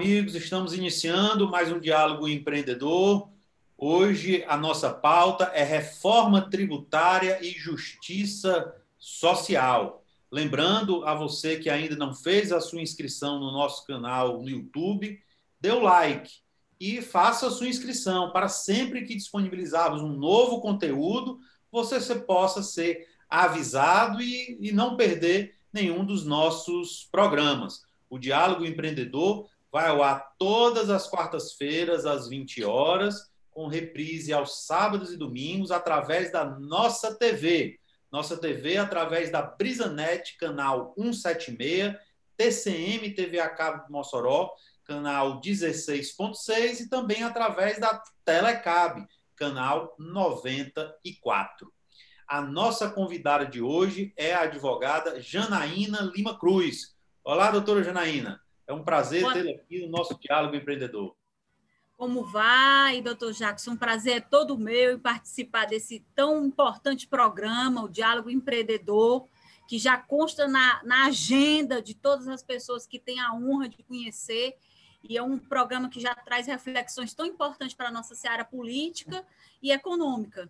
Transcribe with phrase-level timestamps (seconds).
[0.00, 3.28] amigos, estamos iniciando mais um diálogo empreendedor.
[3.76, 10.02] Hoje a nossa pauta é reforma tributária e justiça social.
[10.32, 15.20] Lembrando a você que ainda não fez a sua inscrição no nosso canal no YouTube,
[15.60, 16.32] dê o like
[16.80, 21.38] e faça a sua inscrição para sempre que disponibilizarmos um novo conteúdo,
[21.70, 27.82] você possa ser avisado e, e não perder nenhum dos nossos programas.
[28.08, 34.64] O Diálogo Empreendedor vai ao ar todas as quartas-feiras, às 20 horas, com reprise aos
[34.64, 37.78] sábados e domingos, através da nossa TV.
[38.10, 41.94] Nossa TV através da Brisanet, canal 176,
[42.36, 44.52] TCM TV a cabo de Mossoró,
[44.84, 51.72] canal 16.6 e também através da Telecab, canal 94.
[52.26, 56.96] A nossa convidada de hoje é a advogada Janaína Lima Cruz.
[57.22, 58.40] Olá, doutora Janaína.
[58.70, 61.16] É um prazer tê-la aqui no nosso Diálogo Empreendedor.
[61.96, 63.72] Como vai, doutor Jackson?
[63.72, 69.26] Um prazer é todo meu em participar desse tão importante programa, o Diálogo Empreendedor,
[69.66, 73.82] que já consta na, na agenda de todas as pessoas que têm a honra de
[73.82, 74.56] conhecer.
[75.02, 79.26] E é um programa que já traz reflexões tão importantes para a nossa seara política
[79.60, 80.48] e econômica.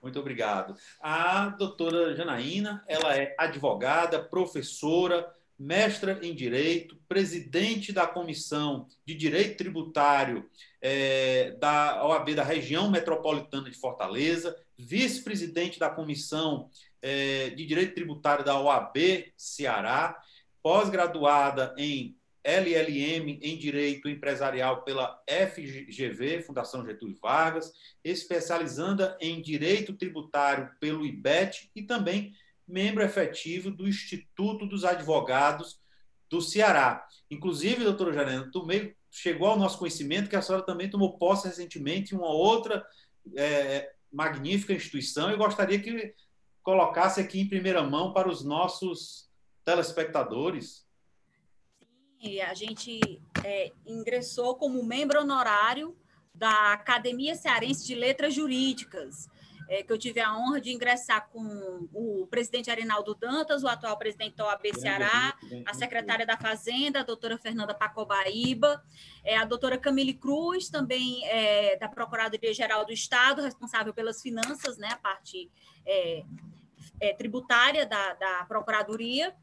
[0.00, 0.76] Muito obrigado.
[1.00, 9.56] A doutora Janaína, ela é advogada, professora, mestra em Direito, presidente da Comissão de Direito
[9.56, 10.48] Tributário
[10.80, 16.70] é, da OAB da Região Metropolitana de Fortaleza, vice-presidente da Comissão
[17.02, 20.22] é, de Direito Tributário da OAB Ceará,
[20.62, 27.72] pós-graduada em LLM em Direito Empresarial pela FGV, Fundação Getúlio Vargas,
[28.02, 32.32] especializando em Direito Tributário pelo IBET e também
[32.68, 35.80] membro efetivo do Instituto dos Advogados
[36.28, 37.06] do Ceará.
[37.30, 42.14] Inclusive, doutora Janena, tomei, chegou ao nosso conhecimento que a senhora também tomou posse recentemente
[42.14, 42.86] em uma outra
[43.36, 46.14] é, magnífica instituição e gostaria que
[46.62, 49.30] colocasse aqui em primeira mão para os nossos
[49.64, 50.86] telespectadores.
[52.20, 53.00] Sim, a gente
[53.44, 55.96] é, ingressou como membro honorário
[56.34, 59.28] da Academia Cearense de Letras Jurídicas
[59.68, 63.96] é, que eu tive a honra de ingressar com o presidente Arinaldo Dantas, o atual
[63.98, 65.36] presidente da OAB Ceará,
[65.66, 68.82] a secretária da Fazenda, a doutora Fernanda Pacobaíba,
[69.22, 74.88] é, a doutora Camille Cruz, também é, da Procuradoria-Geral do Estado, responsável pelas finanças, né,
[74.90, 75.50] a parte
[75.86, 76.24] é,
[77.00, 79.34] é, tributária da, da Procuradoria,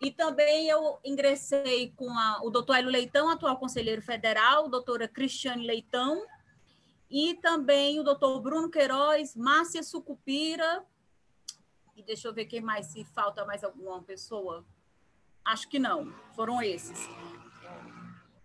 [0.00, 5.66] e também eu ingressei com a, o doutor Hélio Leitão, atual conselheiro federal, doutora Cristiane
[5.66, 6.24] Leitão,
[7.10, 10.84] e também o doutor Bruno Queiroz, Márcia Sucupira,
[11.96, 14.64] e deixa eu ver quem mais, se falta mais alguma pessoa.
[15.44, 17.08] Acho que não, foram esses.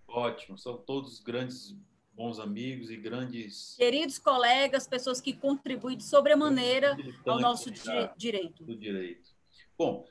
[0.07, 1.75] Ótimo, são todos grandes
[2.13, 3.75] bons amigos e grandes...
[3.75, 7.81] Queridos colegas, pessoas que contribuem de sobremaneira ao nosso di
[8.15, 8.63] direito.
[8.63, 9.31] Do direito.
[9.77, 10.07] Bom,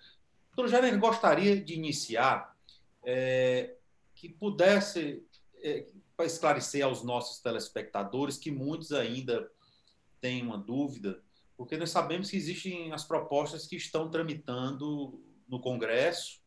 [0.54, 2.56] doutor Jarene, gostaria de iniciar
[3.04, 3.76] é,
[4.14, 5.24] que pudesse...
[5.62, 5.86] É,
[6.16, 9.50] para esclarecer aos nossos telespectadores que muitos ainda
[10.20, 11.22] têm uma dúvida,
[11.56, 16.40] porque nós sabemos que existem as propostas que estão tramitando no Congresso,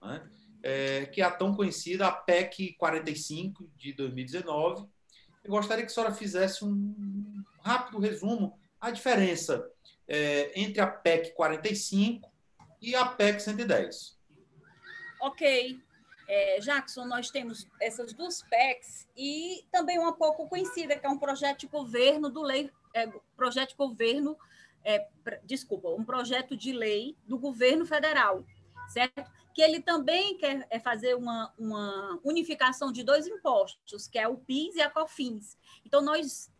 [0.00, 0.28] né?
[0.62, 4.86] é, que é a tão conhecida a PEC 45 de 2019.
[5.44, 9.68] Eu gostaria que a senhora fizesse um rápido resumo a diferença
[10.06, 12.30] é, entre a PEC 45
[12.80, 14.18] e a PEC 110.
[15.20, 15.80] Ok.
[16.34, 21.18] É, Jackson, nós temos essas duas PECs e também uma pouco conhecida, que é um
[21.18, 23.06] projeto de governo do lei, é,
[23.36, 24.34] projeto de governo,
[24.82, 25.06] é,
[25.44, 28.46] desculpa, um projeto de lei do governo federal,
[28.88, 29.30] certo?
[29.54, 34.38] Que ele também quer é, fazer uma, uma unificação de dois impostos, que é o
[34.38, 35.58] PIS e a COFINS.
[35.84, 36.50] Então, nós,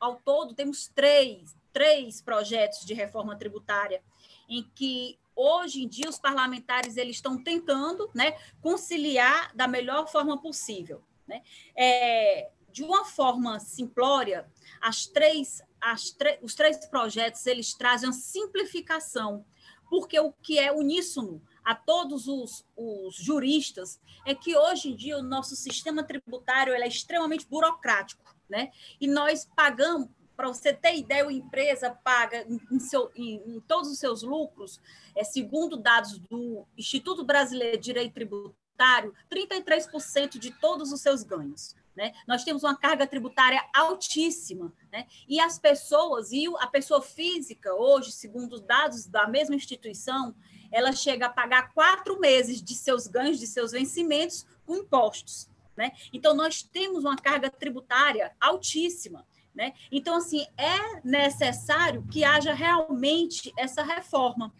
[0.00, 4.02] ao todo, temos três, três projetos de reforma tributária
[4.48, 10.40] em que hoje em dia os parlamentares eles estão tentando né, conciliar da melhor forma
[10.40, 11.02] possível.
[11.26, 11.42] Né?
[11.76, 14.48] É, de uma forma simplória,
[14.80, 19.44] as três, as os três projetos eles trazem simplificação,
[19.88, 25.18] porque o que é uníssono a todos os, os, juristas é que hoje em dia
[25.18, 28.70] o nosso sistema tributário é extremamente burocrático, né?
[29.00, 30.08] E nós pagamos,
[30.40, 34.80] para você ter ideia, a empresa paga em, seu, em, em todos os seus lucros,
[35.14, 41.76] é, segundo dados do Instituto Brasileiro de Direito Tributário, 33% de todos os seus ganhos.
[41.94, 42.14] Né?
[42.26, 45.06] Nós temos uma carga tributária altíssima, né?
[45.28, 50.34] e as pessoas, e a pessoa física, hoje, segundo os dados da mesma instituição,
[50.72, 55.50] ela chega a pagar quatro meses de seus ganhos, de seus vencimentos, com impostos.
[55.76, 55.92] Né?
[56.14, 59.26] Então, nós temos uma carga tributária altíssima.
[59.54, 59.72] Né?
[59.90, 64.52] Então, assim, é necessário que haja realmente essa reforma.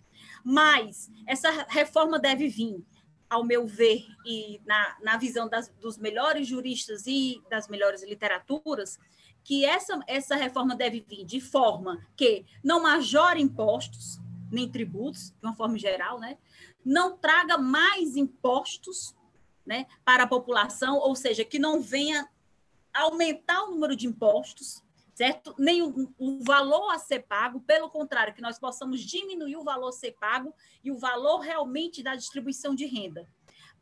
[0.45, 2.85] Mas essa reforma deve vir,
[3.29, 8.99] ao meu ver, e na, na visão das, dos melhores juristas e das melhores literaturas,
[9.45, 14.19] que essa, essa reforma deve vir de forma que não majore impostos,
[14.51, 16.37] nem tributos, de uma forma geral, né?
[16.85, 19.15] não traga mais impostos
[19.65, 22.29] né, para a população, ou seja, que não venha
[22.95, 24.83] aumentar o número de impostos,
[25.15, 25.55] certo?
[25.59, 29.89] Nem o, o, valor a ser pago, pelo contrário, que nós possamos diminuir o valor
[29.89, 33.29] a ser pago e o valor realmente da distribuição de renda.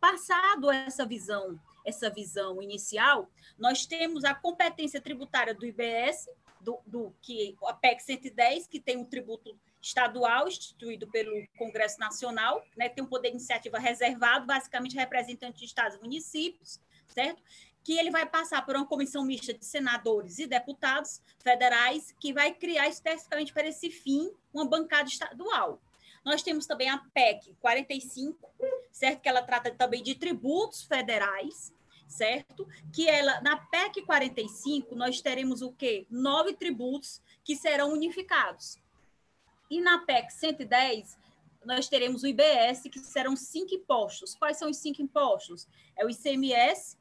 [0.01, 3.29] Passado essa visão, essa visão inicial,
[3.59, 6.29] nós temos a competência tributária do IBS,
[6.61, 12.65] do, do que a PEC 110, que tem um tributo estadual instituído pelo Congresso Nacional,
[12.77, 17.43] né, tem um poder de iniciativa reservado, basicamente representante de estados e municípios, certo?
[17.85, 22.53] Que ele vai passar por uma comissão mista de senadores e deputados federais, que vai
[22.53, 25.81] criar especificamente para esse fim uma bancada estadual.
[26.25, 28.51] Nós temos também a PEC 45,
[28.91, 29.23] certo?
[29.23, 31.73] Que ela trata também de tributos federais,
[32.07, 32.67] certo?
[32.93, 36.07] Que ela, na PEC 45, nós teremos o quê?
[36.11, 38.77] Nove tributos que serão unificados.
[39.71, 41.19] E na PEC 110,
[41.65, 44.35] nós teremos o IBS, que serão cinco impostos.
[44.35, 45.67] Quais são os cinco impostos?
[45.97, 46.97] É o ICMS,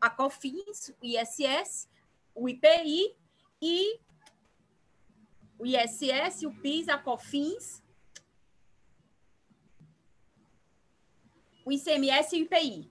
[0.00, 1.88] a COFINS, o ISS,
[2.34, 3.14] o IPI
[3.60, 4.00] e
[5.58, 7.82] o ISS, o PIS, a COFINS,
[11.64, 12.90] o ICMS e o IPI,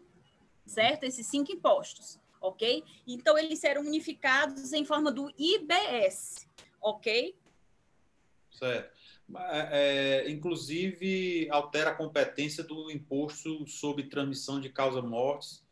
[0.68, 1.04] certo?
[1.04, 2.84] Esses cinco impostos, ok?
[3.08, 6.48] Então, eles serão unificados em forma do IBS,
[6.80, 7.36] ok?
[8.52, 9.00] Certo.
[9.36, 15.64] É, é, inclusive, altera a competência do imposto sobre transmissão de causa-mortes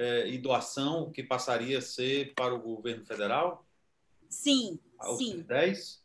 [0.00, 3.66] é, e doação, que passaria a ser para o governo federal?
[4.30, 4.78] Sim,
[5.18, 5.42] sim.
[5.42, 6.00] 10?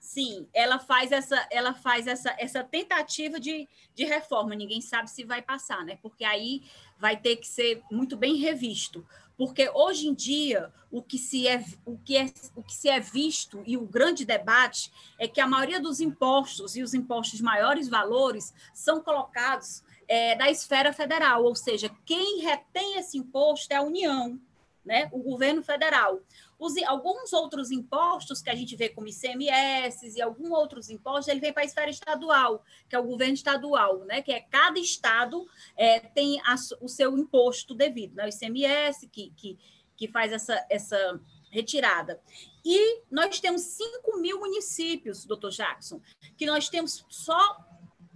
[0.00, 4.56] Sim, ela faz essa, ela faz essa, essa tentativa de, de reforma.
[4.56, 5.96] Ninguém sabe se vai passar, né?
[6.02, 6.64] Porque aí
[6.98, 9.06] vai ter que ser muito bem revisto.
[9.36, 12.98] Porque hoje em dia o que se é o que é o que se é
[12.98, 17.44] visto e o grande debate é que a maioria dos impostos e os impostos de
[17.44, 23.76] maiores valores são colocados é, da esfera federal, ou seja, quem retém esse imposto é
[23.76, 24.40] a União,
[24.84, 25.08] né?
[25.12, 26.20] O governo federal.
[26.58, 31.40] Os, alguns outros impostos que a gente vê como ICMS e alguns outros impostos, ele
[31.40, 34.22] vem para a esfera estadual, que é o governo estadual, né?
[34.22, 38.24] que é cada estado é, tem a, o seu imposto devido, né?
[38.24, 39.58] o ICMS, que, que,
[39.96, 41.20] que faz essa, essa
[41.50, 42.20] retirada.
[42.64, 46.00] E nós temos 5 mil municípios, doutor Jackson,
[46.36, 47.58] que nós temos só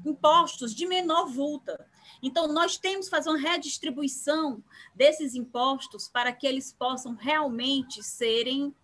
[0.05, 1.87] impostos de menor vulta.
[2.23, 4.62] Então, nós temos que fazer uma redistribuição
[4.94, 8.75] desses impostos para que eles possam realmente serem,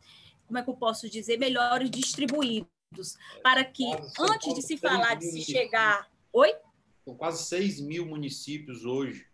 [0.47, 2.69] como é que eu posso dizer, melhores distribuídos.
[3.43, 3.85] Para que,
[4.19, 6.09] antes de se falar de se chegar.
[6.33, 6.55] Oi?
[7.05, 9.27] São quase 6 mil municípios hoje.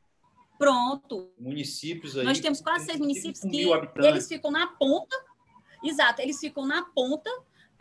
[0.62, 1.32] Pronto.
[1.40, 2.24] Municípios aí.
[2.24, 3.66] Nós temos quase seis municípios que
[4.06, 5.16] eles ficam na ponta.
[5.82, 7.28] Exato, eles ficam na ponta,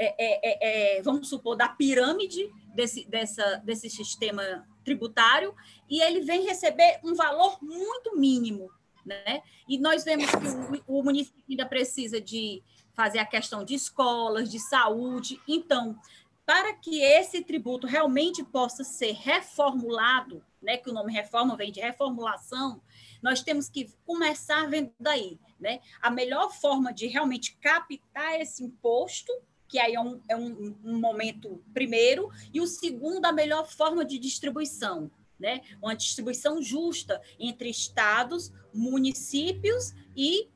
[0.05, 5.53] é, é, é, é vamos supor, da pirâmide desse, dessa, desse sistema tributário
[5.89, 8.69] e ele vem receber um valor muito mínimo.
[9.05, 9.41] Né?
[9.67, 14.49] E nós vemos que o, o município ainda precisa de fazer a questão de escolas,
[14.49, 15.39] de saúde.
[15.47, 15.97] Então,
[16.45, 21.79] para que esse tributo realmente possa ser reformulado, né, que o nome reforma vem de
[21.79, 22.81] reformulação,
[23.21, 25.79] nós temos que começar vendo daí, né?
[26.01, 29.31] A melhor forma de realmente captar esse imposto
[29.71, 34.03] que aí é um, é um, um momento primeiro, e o segundo, a melhor forma
[34.03, 35.09] de distribuição,
[35.39, 35.61] né?
[35.81, 40.49] Uma distribuição justa entre estados, municípios e,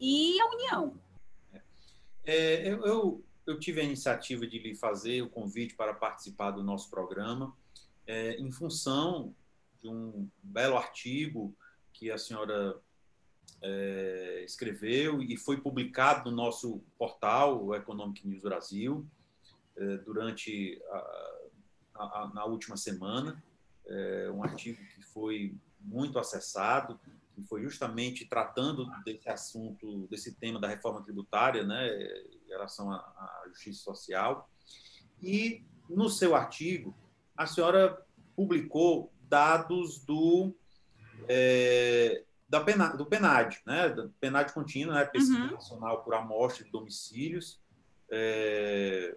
[0.00, 0.98] e a União.
[2.24, 6.64] É, eu, eu, eu, tive a iniciativa de lhe fazer o convite para participar do
[6.64, 7.54] nosso programa,
[8.06, 9.36] é, em função
[9.82, 11.54] de um belo artigo
[11.92, 12.80] que a senhora
[13.66, 19.06] é, escreveu e foi publicado no nosso portal, o Economic News Brasil,
[19.76, 21.40] é, durante a,
[21.94, 23.42] a, na última semana.
[23.86, 27.00] É, um artigo que foi muito acessado,
[27.34, 31.88] que foi justamente tratando desse assunto, desse tema da reforma tributária, né,
[32.46, 34.48] em relação à, à justiça social.
[35.22, 36.94] E no seu artigo,
[37.36, 38.00] a senhora
[38.36, 40.54] publicou dados do
[41.28, 43.88] é, da Pena, do PENAD, né?
[43.88, 45.04] Do PENAD contínuo, né?
[45.04, 45.50] Pesquisa uhum.
[45.50, 47.60] Nacional por Amostra de Domicílios,
[48.08, 49.16] é,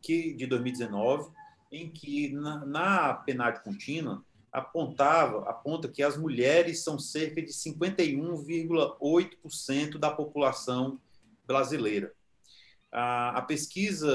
[0.00, 1.30] que, de 2019,
[1.70, 9.98] em que na, na PENAD contínua apontava, aponta que as mulheres são cerca de 51,8%
[9.98, 10.98] da população
[11.46, 12.10] brasileira.
[12.90, 14.08] A, a, pesquisa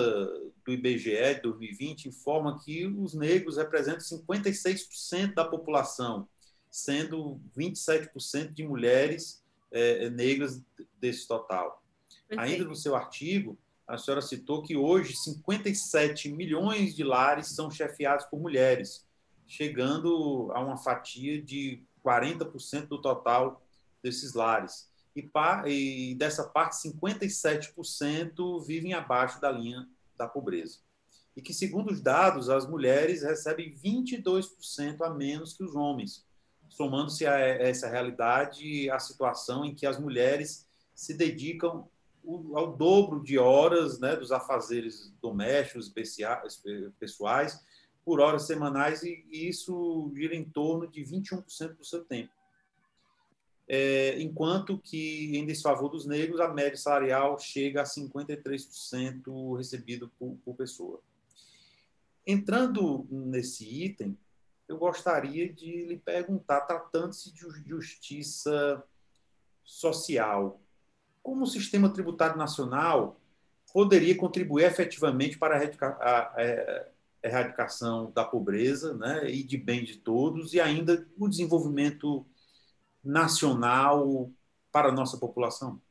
[0.66, 6.28] do IBGE de 2020 informa que os negros representam 56% da população,
[6.70, 10.62] sendo 27% de mulheres é, negras
[11.00, 11.84] desse total.
[12.28, 12.52] Perfeito.
[12.52, 13.58] Ainda no seu artigo,
[13.88, 19.08] a senhora citou que hoje 57 milhões de lares são chefiados por mulheres,
[19.48, 23.66] chegando a uma fatia de 40% do total
[24.04, 24.88] desses lares.
[25.16, 25.28] E,
[25.66, 30.80] e dessa parte, 57% vivem abaixo da linha da pobreza.
[31.36, 36.26] E que, segundo os dados, as mulheres recebem 22% a menos que os homens,
[36.70, 41.88] somando-se a essa realidade a situação em que as mulheres se dedicam
[42.54, 45.92] ao dobro de horas né, dos afazeres domésticos,
[47.00, 47.64] pessoais,
[48.06, 52.32] por horas semanais, e isso gira em torno de 21% do seu tempo.
[53.68, 60.36] É, enquanto que, em desfavor dos negros, a média salarial chega a 53% recebido por,
[60.44, 61.00] por pessoa.
[62.26, 64.18] Entrando nesse item,
[64.70, 68.84] eu gostaria de lhe perguntar, tratando-se de justiça
[69.64, 70.62] social,
[71.24, 73.20] como o sistema tributário nacional
[73.74, 76.36] poderia contribuir efetivamente para a
[77.24, 82.26] erradicação da pobreza né, e de bem de todos, e ainda o desenvolvimento
[83.04, 84.32] nacional
[84.72, 85.82] para a nossa população?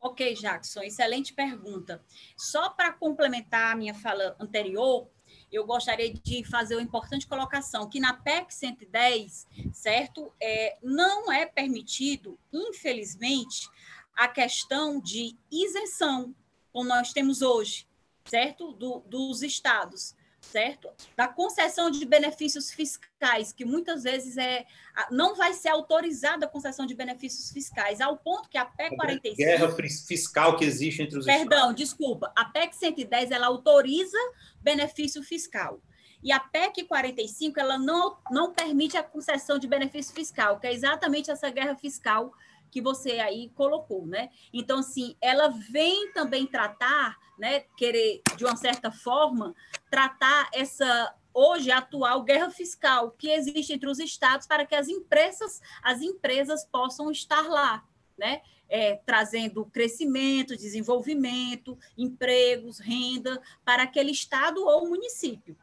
[0.00, 2.02] Ok, Jackson, excelente pergunta.
[2.34, 5.10] Só para complementar a minha fala anterior,
[5.52, 11.46] eu gostaria de fazer uma importante colocação, que na PEC 110, certo, é, não é
[11.46, 13.68] permitido, infelizmente,
[14.14, 16.34] a questão de isenção,
[16.72, 17.86] como nós temos hoje,
[18.24, 18.72] certo?
[18.72, 20.14] Do, dos estados,
[20.50, 20.88] certo?
[21.16, 24.66] Da concessão de benefícios fiscais, que muitas vezes é
[25.10, 29.36] não vai ser autorizada a concessão de benefícios fiscais, ao ponto que a PEC 45...
[29.36, 29.76] Guerra
[30.06, 31.76] fiscal que existe entre os Perdão, estados.
[31.76, 32.32] Desculpa.
[32.36, 34.18] A PEC 110, ela autoriza
[34.60, 35.80] benefício fiscal.
[36.22, 40.72] E a PEC 45, ela não, não permite a concessão de benefício fiscal, que é
[40.72, 42.32] exatamente essa guerra fiscal
[42.70, 44.30] que você aí colocou, né?
[44.52, 49.54] Então, assim, ela vem também tratar, né, querer, de uma certa forma,
[49.90, 55.60] tratar essa hoje atual guerra fiscal que existe entre os estados para que as empresas,
[55.82, 58.42] as empresas possam estar lá, né?
[58.68, 65.56] É, trazendo crescimento, desenvolvimento, empregos, renda para aquele estado ou município.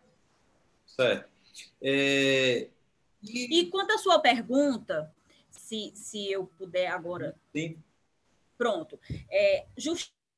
[0.85, 1.29] Certo.
[1.81, 2.67] É...
[3.23, 3.59] E...
[3.59, 5.13] e quanto à sua pergunta,
[5.49, 7.33] se, se eu puder agora.
[7.55, 7.81] Sim.
[8.57, 8.99] Pronto.
[9.29, 9.65] É,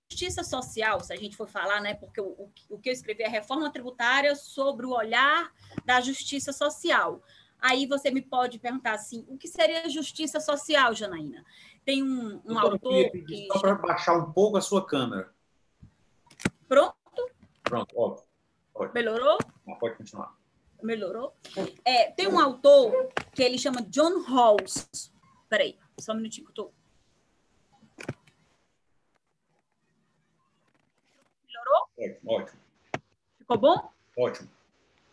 [0.10, 1.94] justiça social, se a gente for falar, né?
[1.94, 5.52] Porque o, o, o que eu escrevi é reforma tributária sobre o olhar
[5.86, 7.22] da justiça social.
[7.62, 11.46] Aí você me pode perguntar assim, o que seria justiça social, Janaína?
[11.86, 13.48] Tem um, um autor que...
[13.52, 15.32] Só para baixar um pouco a sua câmera.
[16.68, 16.96] Pronto?
[17.64, 18.94] Pronto, ótimo.
[18.94, 19.38] Melhorou?
[19.68, 20.36] Ah, pode continuar.
[20.82, 21.36] Melhorou?
[21.84, 25.12] É, tem um autor que ele chama John Rawls.
[25.50, 26.79] Peraí, só um minutinho que eu tô.
[31.70, 31.90] Melhorou?
[31.98, 32.60] Ótimo, ótimo.
[33.38, 33.92] Ficou bom?
[34.18, 34.50] Ótimo.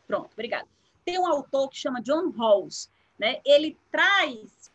[0.06, 0.66] Pronto, obrigada.
[1.04, 3.40] Tem um autor que chama John Rawls, né?
[3.44, 4.70] Ele traz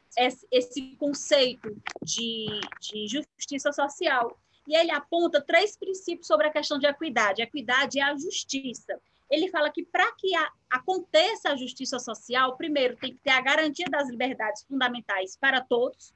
[0.52, 2.48] esse, conceito de,
[2.80, 7.42] de justiça social e ele aponta três princípios sobre a questão de equidade.
[7.42, 9.00] A equidade é a justiça.
[9.30, 13.42] Ele fala que para que a, aconteça a justiça social, primeiro tem que ter a
[13.42, 16.14] garantia das liberdades fundamentais para todos,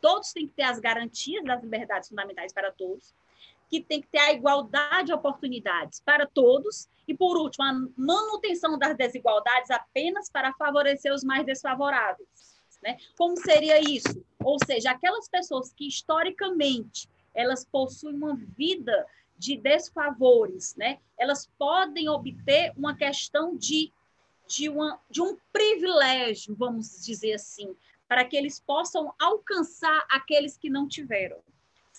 [0.00, 3.14] todos têm que ter as garantias das liberdades fundamentais para todos,
[3.68, 8.78] que tem que ter a igualdade de oportunidades para todos, e, por último, a manutenção
[8.78, 12.28] das desigualdades apenas para favorecer os mais desfavoráveis.
[12.82, 12.98] Né?
[13.16, 14.24] Como seria isso?
[14.44, 19.06] Ou seja, aquelas pessoas que historicamente elas possuem uma vida
[19.36, 20.98] de desfavores, né?
[21.16, 23.92] elas podem obter uma questão de
[24.48, 27.76] de, uma, de um privilégio, vamos dizer assim,
[28.08, 31.38] para que eles possam alcançar aqueles que não tiveram,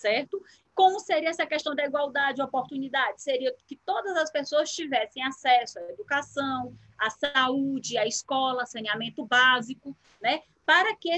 [0.00, 0.42] certo?
[0.74, 3.22] Como seria essa questão da igualdade de oportunidade?
[3.22, 9.96] Seria que todas as pessoas tivessem acesso à educação, à saúde, à escola, saneamento básico,
[10.20, 10.42] né?
[10.64, 11.10] Para que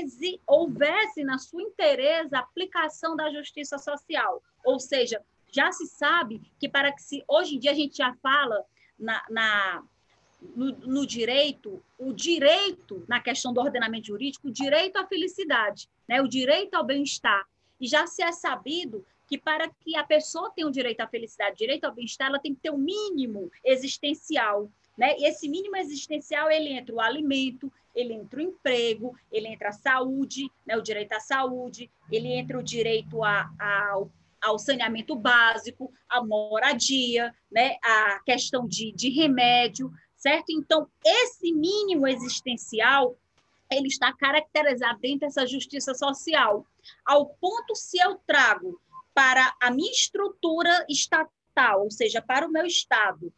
[0.47, 4.43] houvesse na sua interesse a aplicação da justiça social.
[4.65, 5.23] Ou seja,
[5.53, 8.65] já se sabe que para que se hoje em dia a gente já fala
[8.99, 9.83] na, na
[10.57, 16.21] no, no, direito, o direito, na questão do ordenamento jurídico, o direito à felicidade, né?
[16.21, 17.47] o direito ao bem-estar.
[17.83, 21.57] E já se é sabido que para que a pessoa tenha o direito à felicidade,
[21.57, 24.71] direito ao bem-estar, ela tem que ter um mínimo existencial.
[24.97, 25.17] né?
[25.19, 29.73] E esse mínimo existencial, ele entra o alimento, ele entra o emprego, ele entra a
[29.73, 30.77] saúde, né?
[30.77, 34.05] o direito à saúde, ele entra o direito a, a,
[34.41, 37.79] ao, saneamento básico, a moradia, né?
[37.83, 40.51] a questão de, de remédio, certo?
[40.51, 43.17] Então, esse mínimo existencial,
[43.69, 46.65] ele está caracterizado dentro dessa justiça social,
[47.05, 48.81] ao ponto se eu trago
[49.15, 53.33] para a minha estrutura estatal, ou seja, para o meu estado,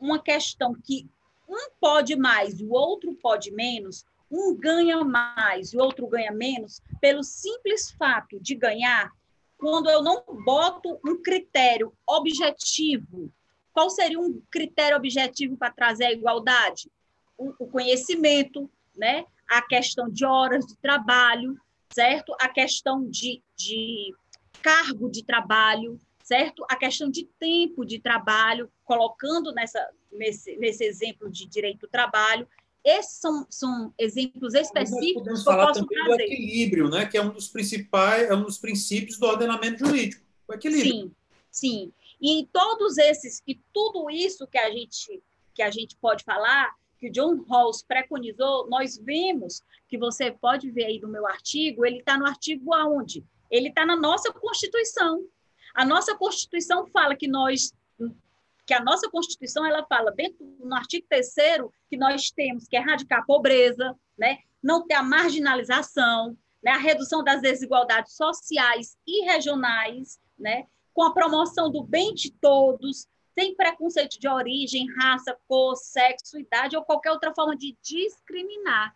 [0.00, 1.08] uma questão que
[1.48, 6.32] um pode mais e o outro pode menos, um ganha mais e o outro ganha
[6.32, 9.12] menos, pelo simples fato de ganhar,
[9.58, 13.30] quando eu não boto um critério objetivo,
[13.72, 16.90] qual seria um critério objetivo para trazer a igualdade?
[17.38, 19.24] O, o conhecimento, né?
[19.48, 21.58] a questão de horas de trabalho,
[21.94, 22.34] certo?
[22.40, 24.14] A questão de, de
[24.62, 26.64] cargo de trabalho, certo?
[26.68, 32.46] A questão de tempo de trabalho, colocando nessa, nesse, nesse exemplo de direito do trabalho.
[32.84, 36.16] Esses são, são exemplos específicos podemos falar também trazer.
[36.16, 37.06] do equilíbrio, né?
[37.06, 40.24] que é um dos principais, é um dos princípios do ordenamento jurídico.
[40.48, 40.92] O equilíbrio.
[40.92, 41.12] Sim,
[41.50, 41.92] sim.
[42.20, 45.22] E todos esses, e tudo isso que a gente,
[45.54, 50.84] que a gente pode falar, que John Rawls preconizou, nós vemos que você pode ver
[50.84, 53.26] aí no meu artigo, ele está no artigo aonde?
[53.50, 55.26] Ele está na nossa Constituição.
[55.74, 57.72] A nossa Constituição fala que nós
[58.64, 61.34] que a nossa Constituição ela fala dentro no artigo 3
[61.90, 64.38] que nós temos que erradicar a pobreza, né?
[64.62, 66.70] não ter a marginalização, né?
[66.70, 70.68] a redução das desigualdades sociais e regionais, né?
[70.94, 76.76] com a promoção do bem de todos, sem preconceito de origem, raça, cor, sexo, idade
[76.76, 78.94] ou qualquer outra forma de discriminar.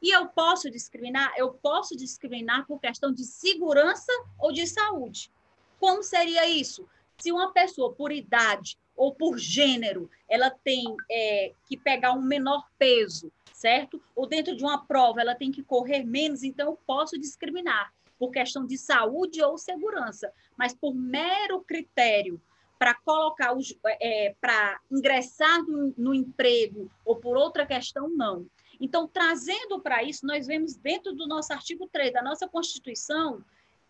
[0.00, 1.32] E eu posso discriminar?
[1.36, 5.30] Eu posso discriminar por questão de segurança ou de saúde.
[5.78, 6.88] Como seria isso?
[7.18, 12.68] Se uma pessoa, por idade ou por gênero, ela tem é, que pegar um menor
[12.78, 14.02] peso, certo?
[14.14, 18.30] Ou dentro de uma prova ela tem que correr menos, então eu posso discriminar por
[18.30, 22.40] questão de saúde ou segurança, mas por mero critério
[22.82, 28.44] para colocar os, é, para ingressar no, no emprego ou por outra questão, não.
[28.80, 33.44] Então, trazendo para isso, nós vemos dentro do nosso artigo 3 da nossa Constituição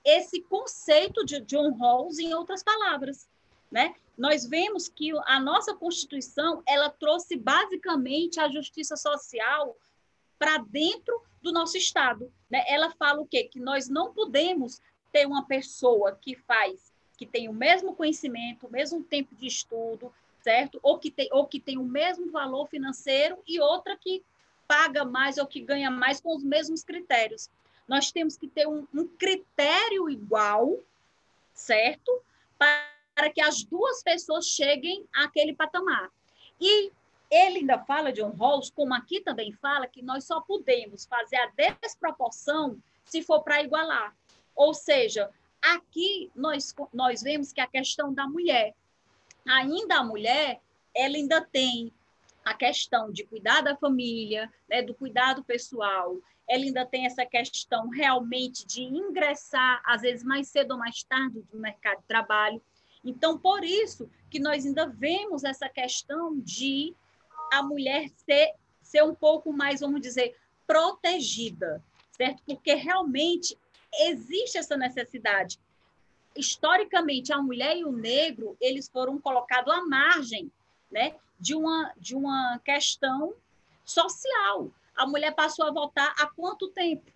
[0.04, 3.26] esse conceito de John Rawls em outras palavras,
[3.70, 3.94] né?
[4.18, 9.74] Nós vemos que a nossa Constituição, ela trouxe basicamente a justiça social
[10.38, 12.62] para dentro do nosso estado, né?
[12.68, 13.44] Ela fala o quê?
[13.44, 16.91] Que nós não podemos ter uma pessoa que faz
[17.22, 20.80] que tem o mesmo conhecimento, o mesmo tempo de estudo, certo?
[20.82, 24.24] Ou que tem, ou que tem o mesmo valor financeiro e outra que
[24.66, 27.48] paga mais ou que ganha mais com os mesmos critérios.
[27.86, 30.80] Nós temos que ter um, um critério igual,
[31.54, 32.22] certo?
[32.58, 36.10] Para que as duas pessoas cheguem àquele patamar.
[36.60, 36.90] E
[37.30, 41.52] ele ainda fala, John Rawls, como aqui também fala, que nós só podemos fazer a
[41.80, 44.12] desproporção se for para igualar.
[44.56, 45.30] Ou seja,
[45.62, 48.74] aqui nós, nós vemos que a questão da mulher,
[49.46, 50.60] ainda a mulher,
[50.94, 51.92] ela ainda tem
[52.44, 56.16] a questão de cuidar da família, né, do cuidado pessoal,
[56.48, 61.42] ela ainda tem essa questão realmente de ingressar, às vezes mais cedo ou mais tarde,
[61.52, 62.60] no mercado de trabalho.
[63.04, 66.94] Então, por isso que nós ainda vemos essa questão de
[67.52, 72.42] a mulher ser, ser um pouco mais, vamos dizer, protegida, certo?
[72.44, 73.56] Porque realmente
[74.00, 75.58] existe essa necessidade.
[76.36, 80.50] Historicamente, a mulher e o negro, eles foram colocados à margem,
[80.90, 81.14] né?
[81.42, 83.34] de uma, de uma questão
[83.84, 84.70] social.
[84.96, 87.10] A mulher passou a votar há quanto tempo?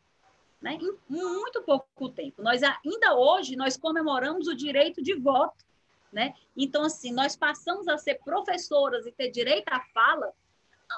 [0.60, 0.78] Né?
[0.82, 2.42] Em muito pouco tempo.
[2.42, 5.64] Nós ainda hoje nós comemoramos o direito de voto,
[6.12, 6.34] né?
[6.56, 10.32] Então assim nós passamos a ser professoras e ter direito à fala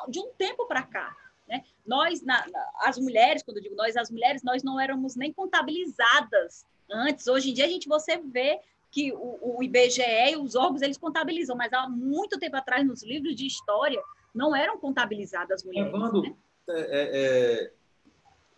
[0.08, 1.14] de um tempo para cá,
[1.48, 1.64] né?
[1.86, 5.32] Nós na, na, as mulheres, quando eu digo nós as mulheres, nós não éramos nem
[5.32, 7.26] contabilizadas antes.
[7.26, 10.96] Hoje em dia a gente você vê que o, o IBGE e os órgãos eles
[10.96, 14.00] contabilizam, mas há muito tempo atrás, nos livros de história,
[14.34, 15.92] não eram contabilizadas mulheres.
[15.92, 16.34] Levando, né?
[16.68, 17.72] é, é, é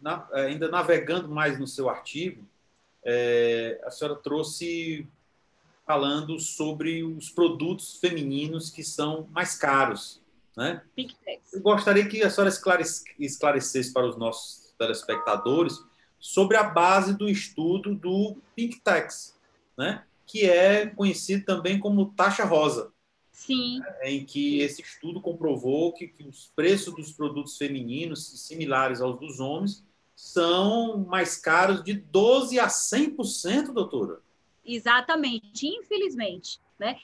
[0.01, 2.47] na, é, ainda navegando mais no seu artigo,
[3.05, 5.07] é, a senhora trouxe
[5.87, 10.20] falando sobre os produtos femininos que são mais caros.
[10.57, 10.83] Né?
[11.53, 12.53] Eu gostaria que a senhora
[13.19, 15.79] esclarecesse para os nossos telespectadores
[16.19, 19.39] sobre a base do estudo do Pink Tax,
[19.77, 20.05] né?
[20.27, 22.93] que é conhecido também como taxa rosa.
[23.33, 23.81] Sim.
[23.81, 29.19] Né, em que esse estudo comprovou que, que os preços dos produtos femininos, similares aos
[29.19, 29.83] dos homens,
[30.15, 34.21] são mais caros de 12% a 100%, doutora.
[34.63, 36.61] Exatamente, infelizmente.
[36.79, 36.99] Né?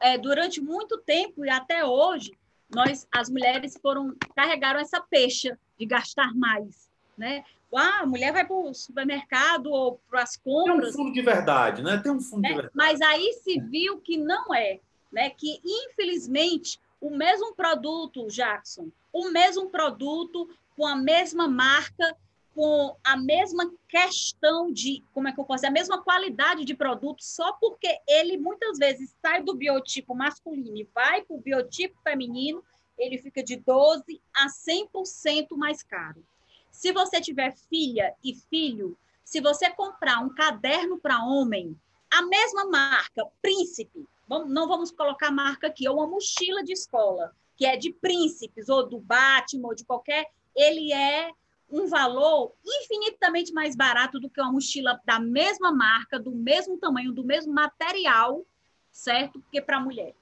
[0.00, 2.32] É, durante muito tempo e até hoje,
[2.74, 7.44] nós, as mulheres foram carregaram essa pecha de gastar mais, né?
[7.74, 10.80] Ah, a mulher vai para o supermercado ou para as compras.
[10.80, 11.98] Tem um fundo de verdade, né?
[11.98, 12.48] Tem um fundo né?
[12.48, 12.74] de verdade.
[12.74, 14.80] Mas aí se viu que não é,
[15.12, 15.30] né?
[15.30, 22.16] Que infelizmente o mesmo produto, Jackson, o mesmo produto com a mesma marca,
[22.54, 26.74] com a mesma questão de, como é que eu posso dizer, a mesma qualidade de
[26.74, 31.98] produto, só porque ele muitas vezes sai do biotipo masculino e vai para o biotipo
[32.02, 32.62] feminino,
[32.98, 36.24] ele fica de 12 a 100% mais caro.
[36.70, 41.78] Se você tiver filha e filho, se você comprar um caderno para homem,
[42.10, 47.66] a mesma marca, Príncipe, não vamos colocar marca aqui, ou uma mochila de escola, que
[47.66, 51.30] é de príncipes, ou do Batman, ou de qualquer, ele é
[51.70, 57.12] um valor infinitamente mais barato do que uma mochila da mesma marca, do mesmo tamanho,
[57.12, 58.44] do mesmo material,
[58.90, 59.42] certo?
[59.50, 60.14] Que para a mulher.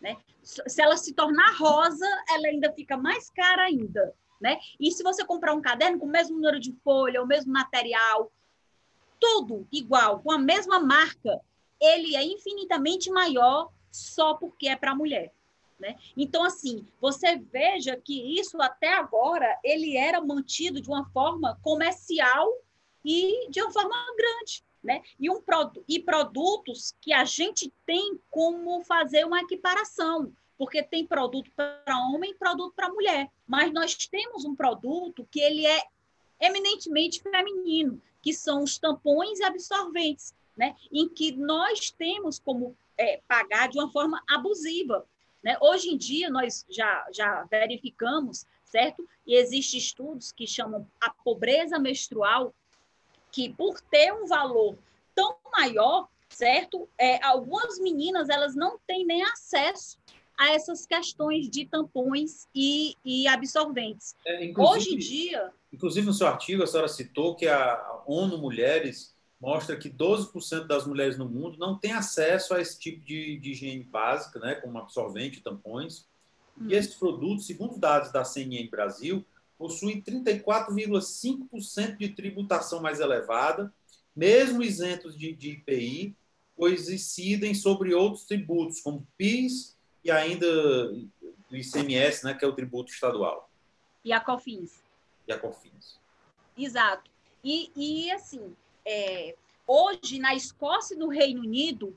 [0.00, 0.16] Né?
[0.42, 4.14] Se ela se tornar rosa, ela ainda fica mais cara ainda.
[4.40, 4.58] Né?
[4.78, 8.30] E se você comprar um caderno com o mesmo número de folha, o mesmo material,
[9.20, 11.40] tudo igual, com a mesma marca,
[11.80, 15.32] ele é infinitamente maior só porque é para a mulher.
[15.78, 15.96] Né?
[16.16, 22.50] Então, assim, você veja que isso até agora ele era mantido de uma forma comercial
[23.04, 24.64] e de uma forma grande.
[24.82, 25.02] Né?
[25.18, 25.42] E, um,
[25.88, 32.30] e produtos que a gente tem como fazer uma equiparação porque tem produto para homem
[32.30, 33.30] e produto para mulher.
[33.46, 35.82] Mas nós temos um produto que ele é
[36.40, 40.74] eminentemente feminino, que são os tampões e absorventes, né?
[40.90, 45.06] em que nós temos como é, pagar de uma forma abusiva.
[45.46, 45.56] Né?
[45.60, 49.08] Hoje em dia, nós já, já verificamos, certo?
[49.24, 52.52] E existem estudos que chamam a pobreza menstrual,
[53.30, 54.76] que por ter um valor
[55.14, 56.88] tão maior, certo?
[56.98, 59.96] É, algumas meninas elas não têm nem acesso
[60.36, 64.16] a essas questões de tampões e, e absorventes.
[64.26, 65.52] É, Hoje em dia.
[65.72, 69.15] Inclusive, no seu artigo, a senhora citou que a ONU Mulheres
[69.46, 73.52] mostra que 12% das mulheres no mundo não têm acesso a esse tipo de, de
[73.52, 76.04] higiene básica, né, como absorvente, tampões.
[76.60, 76.66] Hum.
[76.68, 79.24] E esses produtos, segundo dados da CNN Brasil,
[79.56, 83.72] possuem 34,5% de tributação mais elevada,
[84.16, 86.16] mesmo isentos de, de IPI,
[86.56, 90.44] pois incidem sobre outros tributos, como PIS e ainda
[91.48, 93.48] do ICMS, né, que é o tributo estadual.
[94.04, 94.82] E a COFINS.
[95.28, 96.00] E a COFINS.
[96.58, 97.08] Exato.
[97.44, 99.34] E, e assim, é,
[99.66, 101.94] hoje na Escócia e no Reino Unido,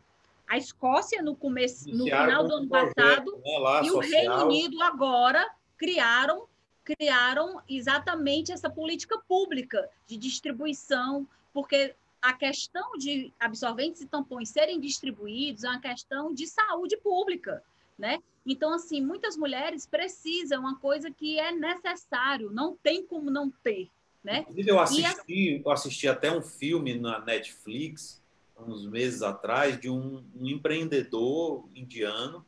[0.48, 3.96] a Escócia no começo, no final do ano projeto, passado né, e social.
[3.96, 5.48] o Reino Unido agora
[5.78, 6.48] criaram
[6.84, 14.80] criaram exatamente essa política pública de distribuição, porque a questão de absorventes e tampões serem
[14.80, 17.64] distribuídos é uma questão de saúde pública
[18.00, 18.20] né?
[18.46, 23.90] Então, assim, muitas mulheres precisam, uma coisa que é necessário, não tem como não ter,
[24.24, 24.40] né?
[24.42, 28.22] Inclusive, eu assisti, eu assisti até um filme na Netflix,
[28.58, 32.46] uns meses atrás, de um, um empreendedor indiano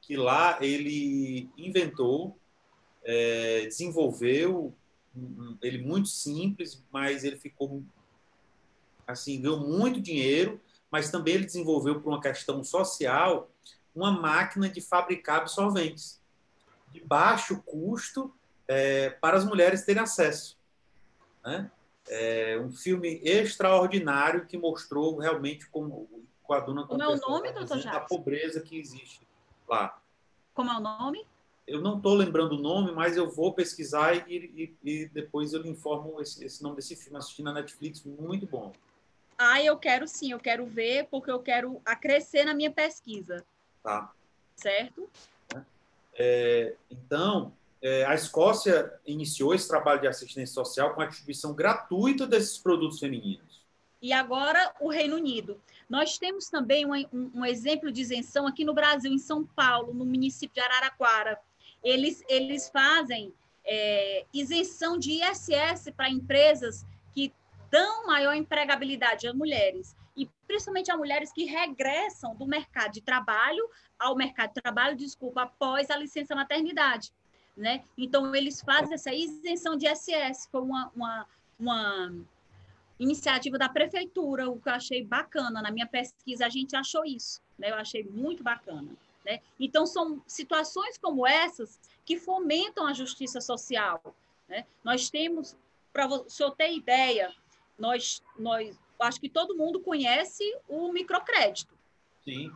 [0.00, 2.38] que lá ele inventou,
[3.02, 4.74] é, desenvolveu,
[5.62, 7.82] ele muito simples, mas ele ficou
[9.06, 10.60] assim, ganhou muito dinheiro,
[10.90, 13.50] mas também ele desenvolveu por uma questão social
[13.94, 16.20] uma máquina de fabricar absorventes
[16.90, 18.32] de baixo custo
[18.68, 20.56] é, para as mulheres terem acesso.
[21.44, 21.70] Né?
[22.08, 26.08] É um filme extraordinário que mostrou realmente como,
[26.42, 29.26] com a dona Como é o nome, doutor A pobreza que existe
[29.68, 29.98] lá.
[30.52, 31.26] Como é o nome?
[31.66, 35.62] Eu não estou lembrando o nome, mas eu vou pesquisar e, e, e depois eu
[35.62, 37.18] lhe informo esse, esse, nome desse filme.
[37.18, 38.72] Assisti na Netflix, muito bom.
[39.38, 43.44] Ah, eu quero sim, eu quero ver, porque eu quero acrescer na minha pesquisa.
[43.82, 44.12] Tá.
[44.56, 45.08] Certo.
[46.16, 47.52] É, então,
[48.06, 53.62] a Escócia iniciou esse trabalho de assistência social com a distribuição gratuita desses produtos femininos.
[54.00, 55.60] E agora o Reino Unido.
[55.88, 59.92] Nós temos também um, um, um exemplo de isenção aqui no Brasil, em São Paulo,
[59.92, 61.38] no município de Araraquara.
[61.82, 67.32] Eles, eles fazem é, isenção de ISS para empresas que
[67.70, 73.68] dão maior empregabilidade às mulheres e principalmente a mulheres que regressam do mercado de trabalho
[73.98, 77.12] ao mercado de trabalho, desculpa, após a licença maternidade,
[77.56, 77.84] né?
[77.96, 81.26] Então, eles fazem essa isenção de ISS, foi uma, uma,
[81.58, 82.12] uma
[82.98, 87.40] iniciativa da prefeitura, o que eu achei bacana, na minha pesquisa a gente achou isso,
[87.58, 87.70] né?
[87.70, 88.90] Eu achei muito bacana,
[89.24, 89.40] né?
[89.58, 94.02] Então, são situações como essas que fomentam a justiça social,
[94.48, 94.66] né?
[94.82, 95.56] Nós temos,
[95.92, 97.32] para o senhor ter ideia,
[97.78, 101.74] nós, nós acho que todo mundo conhece o microcrédito.
[102.24, 102.52] Sim.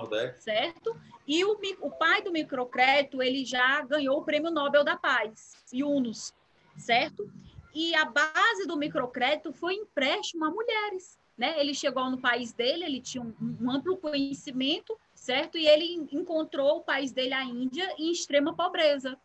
[0.00, 0.42] Nordeste.
[0.42, 0.96] certo?
[1.26, 6.34] E o, o pai do microcrédito, ele já ganhou o Prêmio Nobel da Paz, Yunus,
[6.76, 7.30] certo?
[7.74, 11.60] E a base do microcrédito foi empréstimo a mulheres, né?
[11.60, 15.56] Ele chegou no país dele, ele tinha um, um amplo conhecimento, certo?
[15.56, 19.16] E ele encontrou o país dele, a Índia, em extrema pobreza.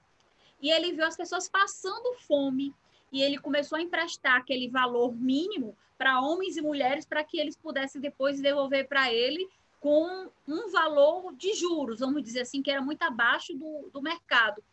[0.62, 2.74] E ele viu as pessoas passando fome,
[3.12, 7.56] e ele começou a emprestar aquele valor mínimo para homens e mulheres para que eles
[7.56, 9.48] pudessem depois devolver para ele
[9.80, 14.64] com um valor de juros, vamos dizer assim, que era muito abaixo do, do mercado.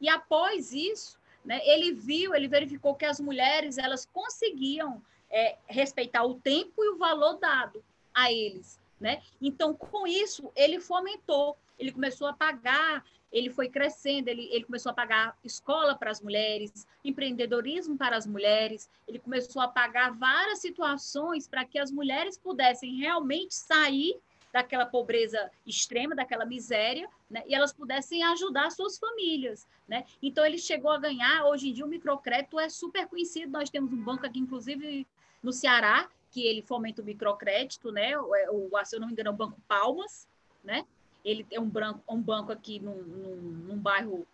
[0.00, 6.24] E após isso, né, ele viu, ele verificou que as mulheres elas conseguiam é, respeitar
[6.24, 8.80] o tempo e o valor dado a eles.
[9.00, 9.22] Né?
[9.40, 14.90] Então, com isso, ele fomentou, ele começou a pagar ele foi crescendo, ele, ele começou
[14.90, 20.60] a pagar escola para as mulheres, empreendedorismo para as mulheres, ele começou a pagar várias
[20.60, 24.16] situações para que as mulheres pudessem realmente sair
[24.56, 27.42] daquela pobreza extrema, daquela miséria, né?
[27.46, 29.66] e elas pudessem ajudar suas famílias.
[29.86, 30.04] Né?
[30.22, 33.92] Então, ele chegou a ganhar, hoje em dia, o microcrédito é super conhecido, nós temos
[33.92, 35.06] um banco aqui, inclusive,
[35.42, 38.18] no Ceará, que ele fomenta o microcrédito, né?
[38.18, 40.26] o, é, o, se eu não me engano, é o Banco Palmas,
[40.64, 40.86] né?
[41.24, 43.36] ele tem um, branco, um banco aqui num, num,
[43.68, 44.26] num bairro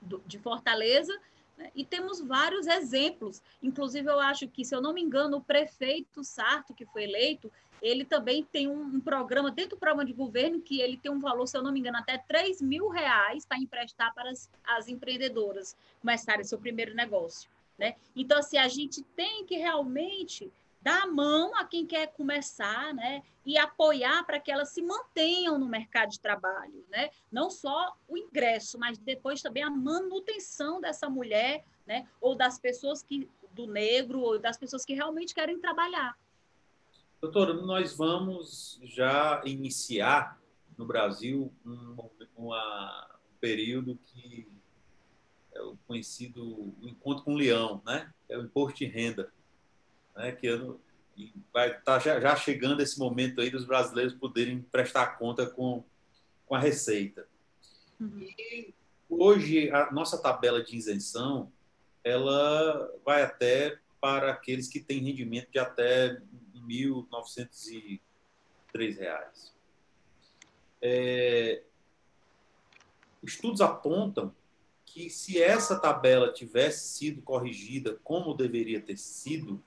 [0.00, 1.16] do, de Fortaleza?
[1.74, 3.42] E temos vários exemplos.
[3.62, 7.50] Inclusive, eu acho que, se eu não me engano, o prefeito Sarto, que foi eleito,
[7.80, 11.18] ele também tem um, um, programa, dentro do programa de governo, que ele tem um
[11.18, 14.88] valor, se eu não me engano, até 3 mil reais para emprestar para as, as
[14.88, 17.50] empreendedoras começarem seu primeiro negócio.
[17.76, 17.96] Né?
[18.14, 23.22] Então, assim, a gente tem que realmente dar a mão a quem quer começar, né?
[23.46, 27.10] E apoiar para que elas se mantenham no mercado de trabalho, né?
[27.30, 32.08] Não só o ingresso, mas depois também a manutenção dessa mulher, né?
[32.20, 36.18] Ou das pessoas que do negro ou das pessoas que realmente querem trabalhar.
[37.20, 40.40] Doutora, nós vamos já iniciar
[40.76, 44.48] no Brasil um, uma, um período que
[45.54, 48.12] é o conhecido o encontro com o leão, né?
[48.28, 49.30] É o imposto de renda
[50.14, 50.78] né, que ano,
[51.52, 55.84] vai estar tá já, já, chegando esse momento aí dos brasileiros poderem prestar conta com,
[56.46, 57.26] com a receita.
[58.00, 58.20] Uhum.
[58.20, 58.74] E
[59.08, 61.50] hoje a nossa tabela de isenção
[62.04, 66.20] ela vai até para aqueles que têm rendimento de até R$
[66.54, 69.52] 1.903.
[70.80, 71.62] É,
[73.22, 74.34] estudos apontam
[74.84, 79.62] que se essa tabela tivesse sido corrigida como deveria ter sido,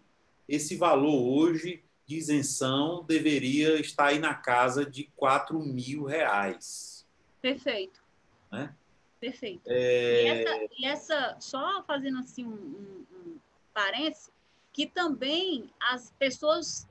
[0.48, 7.06] esse valor hoje de isenção deveria estar aí na casa de 4 mil reais.
[7.42, 8.04] Perfeito.
[8.52, 8.74] Né?
[9.20, 9.62] Perfeito.
[9.66, 10.24] É...
[10.24, 13.40] E, essa, e, essa, só fazendo assim um, um, um
[13.74, 14.32] parênteses,
[14.72, 16.88] que também as pessoas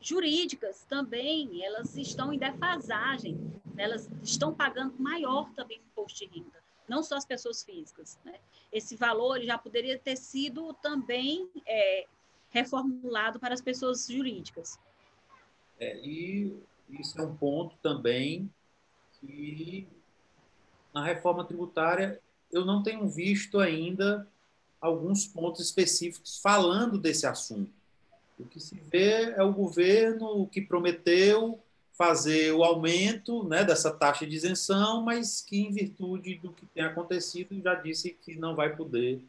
[0.00, 3.84] jurídicas também, elas estão em defasagem, né?
[3.84, 8.18] elas estão pagando maior também imposto de renda, não só as pessoas físicas.
[8.24, 8.34] Né?
[8.72, 12.06] Esse valor já poderia ter sido também é,
[12.50, 14.78] reformulado para as pessoas jurídicas.
[15.78, 16.56] É, e
[16.88, 18.50] isso é um ponto também
[19.20, 19.86] que
[20.92, 22.20] na reforma tributária
[22.52, 24.26] eu não tenho visto ainda
[24.80, 27.70] alguns pontos específicos falando desse assunto.
[28.38, 31.60] O que se vê é o governo que prometeu
[31.92, 36.82] fazer o aumento né, dessa taxa de isenção, mas que, em virtude do que tem
[36.82, 39.22] acontecido, já disse que não vai poder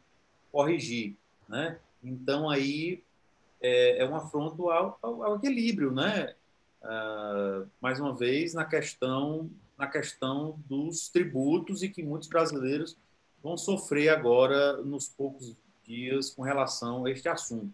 [0.50, 1.14] corrigir.
[1.46, 1.78] Né?
[2.02, 3.04] Então, aí
[3.62, 6.34] é, é um afronto ao, ao, ao equilíbrio, né?
[6.82, 9.48] Uh, mais uma vez na questão
[9.78, 12.96] na questão dos tributos e que muitos brasileiros
[13.42, 17.72] vão sofrer agora nos poucos dias com relação a este assunto.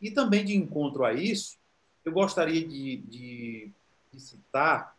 [0.00, 1.58] E também de encontro a isso,
[2.04, 3.70] eu gostaria de, de,
[4.12, 4.96] de citar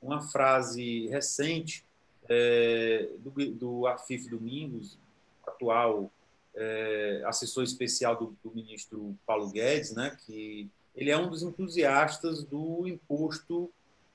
[0.00, 1.84] uma frase recente
[2.28, 4.96] é, do, do Afif Domingos,
[5.44, 6.10] atual
[6.54, 12.42] é, assessor especial do, do, ministro Paulo Guedes, né, que ele é um dos entusiastas
[12.44, 13.70] do imposto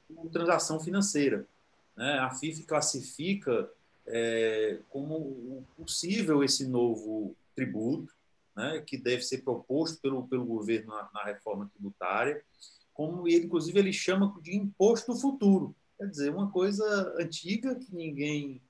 [0.08, 1.46] por transação financeira.
[1.96, 2.20] Né?
[2.20, 3.70] A FIF classifica
[4.06, 8.14] é, como possível esse novo tributo,
[8.56, 12.42] né, que deve ser proposto pelo, pelo governo na, na reforma tributária,
[12.94, 15.76] como ele, inclusive, ele chama de imposto do futuro.
[15.98, 18.62] Quer dizer, uma coisa antiga que ninguém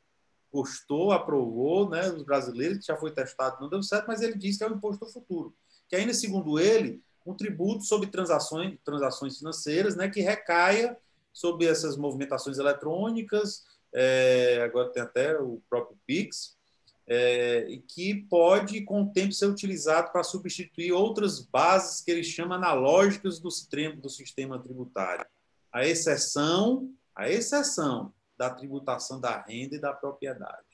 [0.56, 4.60] gostou, aprovou, né, os brasileiros, que já foi testado, não deu certo, mas ele disse
[4.60, 5.54] que é o imposto futuro.
[5.90, 10.98] Que ainda, segundo ele, um tributo sobre transações, transações financeiras, né, que recaia
[11.34, 16.56] sobre essas movimentações eletrônicas, é, agora tem até o próprio Pix,
[17.06, 22.56] é, que pode, com o tempo, ser utilizado para substituir outras bases que ele chama
[22.56, 25.26] analógicas do sistema, do sistema tributário.
[25.72, 30.66] A exceção à exceção da tributação da renda e da propriedade.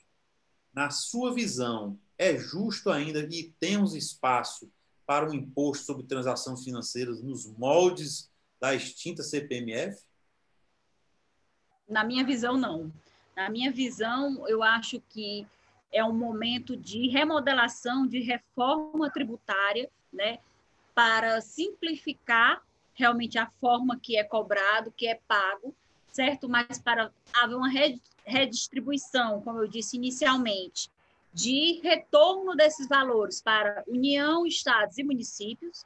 [0.74, 4.72] Na sua visão, é justo ainda e temos espaço
[5.06, 10.02] para um imposto sobre transações financeiras nos moldes da extinta CPMF?
[11.90, 12.92] Na minha visão, não.
[13.36, 15.46] Na minha visão, eu acho que
[15.92, 20.40] é um momento de remodelação, de reforma tributária, né,
[20.94, 22.62] para simplificar
[22.94, 25.76] realmente a forma que é cobrado, que é pago,
[26.12, 26.50] certo?
[26.50, 27.70] Mas para haver uma
[28.26, 30.90] redistribuição, como eu disse inicialmente,
[31.34, 35.86] de retorno desses valores para União, estados e municípios.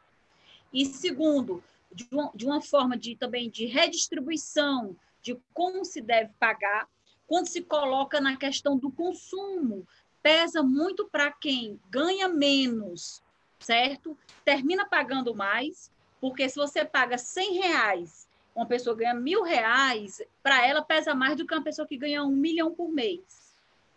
[0.74, 6.88] E segundo, de uma, forma de também de redistribuição de como se deve pagar,
[7.28, 9.88] quando se coloca na questão do consumo,
[10.22, 13.24] pesa muito para quem ganha menos,
[13.60, 14.18] certo?
[14.44, 18.25] Termina pagando mais, porque se você paga 100 reais,
[18.56, 22.24] uma pessoa ganha mil reais, para ela pesa mais do que uma pessoa que ganha
[22.24, 23.54] um milhão por mês,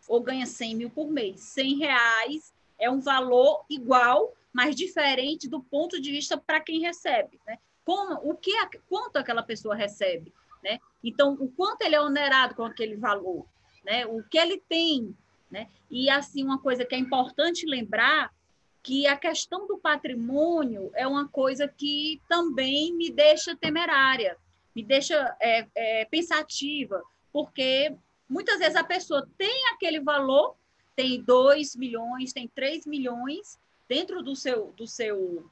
[0.08, 1.40] ou ganha 100 mil por mês.
[1.40, 7.38] 100 reais é um valor igual, mas diferente do ponto de vista para quem recebe,
[7.46, 7.58] né?
[7.84, 8.52] Como, o que,
[8.88, 10.80] quanto aquela pessoa recebe, né?
[11.04, 13.46] Então, o quanto ele é onerado com aquele valor,
[13.84, 14.06] né?
[14.06, 15.16] O que ele tem,
[15.48, 15.68] né?
[15.88, 18.34] E assim uma coisa que é importante lembrar
[18.82, 24.36] que a questão do patrimônio é uma coisa que também me deixa temerária,
[24.78, 27.96] me deixa é, é, pensativa, porque
[28.28, 30.54] muitas vezes a pessoa tem aquele valor,
[30.94, 35.50] tem 2 milhões, tem 3 milhões dentro do seu, do seu,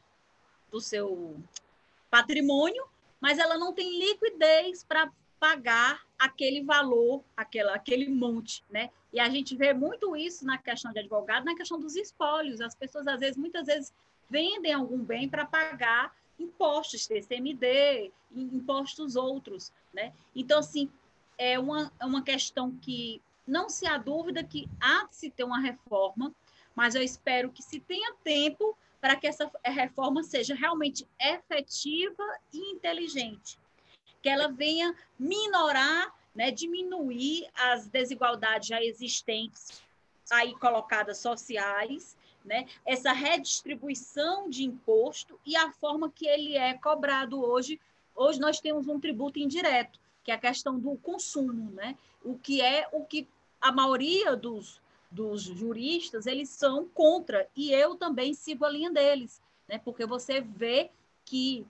[0.70, 1.36] do seu
[2.08, 2.84] patrimônio,
[3.20, 5.10] mas ela não tem liquidez para
[5.40, 8.90] pagar aquele valor, aquela, aquele monte, né?
[9.12, 12.60] E a gente vê muito isso na questão de advogado, na questão dos espólios.
[12.60, 13.92] As pessoas, às vezes, muitas vezes,
[14.30, 20.12] vendem algum bem para pagar impostos, TCMD, impostos outros, né?
[20.34, 20.90] Então, assim,
[21.38, 25.44] é uma, é uma questão que não se há dúvida que há de se ter
[25.44, 26.34] uma reforma,
[26.74, 32.72] mas eu espero que se tenha tempo para que essa reforma seja realmente efetiva e
[32.72, 33.58] inteligente
[34.26, 39.80] que ela venha minorar, né, diminuir as desigualdades já existentes
[40.32, 47.42] aí colocadas sociais, né, essa redistribuição de imposto e a forma que ele é cobrado
[47.42, 47.80] hoje.
[48.14, 51.96] Hoje nós temos um tributo indireto, que é a questão do consumo, né?
[52.24, 53.28] O que é o que
[53.60, 54.80] a maioria dos,
[55.10, 59.78] dos juristas eles são contra e eu também sigo a linha deles, né?
[59.84, 60.90] Porque você vê
[61.24, 61.66] que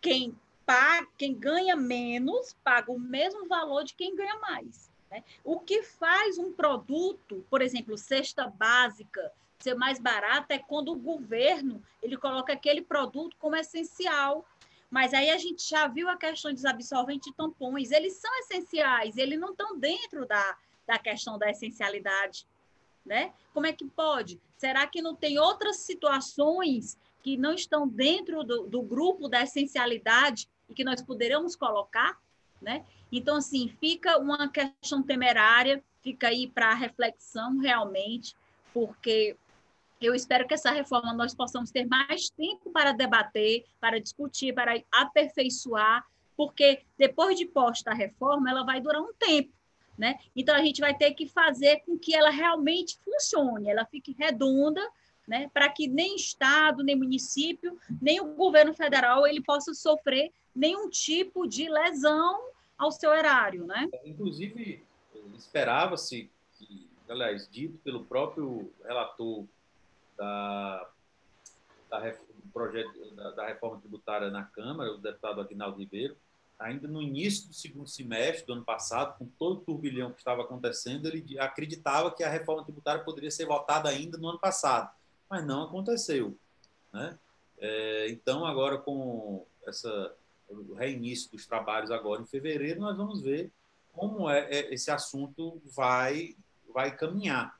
[0.00, 4.90] quem paga, quem ganha menos paga o mesmo valor de quem ganha mais.
[5.10, 5.24] Né?
[5.42, 10.98] O que faz um produto, por exemplo, cesta básica, ser mais barato é quando o
[10.98, 14.46] governo ele coloca aquele produto como essencial.
[14.90, 17.90] Mas aí a gente já viu a questão dos absorventes e tampões.
[17.90, 22.46] Eles são essenciais, eles não estão dentro da, da questão da essencialidade.
[23.04, 23.32] Né?
[23.52, 24.40] Como é que pode?
[24.56, 30.48] Será que não tem outras situações que não estão dentro do, do grupo da essencialidade
[30.68, 32.18] e que nós poderemos colocar,
[32.60, 32.84] né?
[33.10, 38.36] Então, assim, fica uma questão temerária, fica aí para reflexão realmente,
[38.72, 39.36] porque
[40.00, 44.80] eu espero que essa reforma nós possamos ter mais tempo para debater, para discutir, para
[44.92, 46.06] aperfeiçoar,
[46.36, 49.52] porque depois de posta a reforma, ela vai durar um tempo,
[49.96, 50.18] né?
[50.36, 54.80] Então a gente vai ter que fazer com que ela realmente funcione, ela fique redonda,
[55.26, 55.50] né?
[55.52, 61.46] Para que nem estado, nem município, nem o governo federal ele possa sofrer nenhum tipo
[61.46, 63.88] de lesão ao seu erário, né?
[64.04, 64.82] Inclusive,
[65.36, 66.30] esperava-se,
[67.08, 69.44] aliás, dito pelo próprio relator
[70.18, 70.90] da,
[71.88, 72.14] da,
[72.52, 76.16] projeto, da, da, reforma tributária na Câmara, o deputado Aguinaldo Ribeiro,
[76.58, 80.42] ainda no início do segundo semestre do ano passado, com todo o turbilhão que estava
[80.42, 84.90] acontecendo, ele acreditava que a reforma tributária poderia ser votada ainda no ano passado,
[85.30, 86.36] mas não aconteceu.
[86.92, 87.16] Né?
[87.58, 90.12] É, então, agora com essa
[90.48, 93.52] o reinício dos trabalhos agora em fevereiro, nós vamos ver
[93.92, 96.36] como é, é, esse assunto vai,
[96.72, 97.58] vai caminhar.